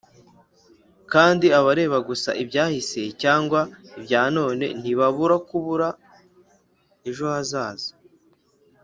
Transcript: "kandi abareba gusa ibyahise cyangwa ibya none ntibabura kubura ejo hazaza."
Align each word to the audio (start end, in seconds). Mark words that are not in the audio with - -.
"kandi 1.11 1.45
abareba 1.59 1.97
gusa 2.09 2.29
ibyahise 2.43 3.01
cyangwa 3.21 3.59
ibya 3.97 4.23
none 4.37 4.65
ntibabura 4.79 5.35
kubura 5.47 5.87
ejo 7.09 7.25
hazaza." 7.33 7.91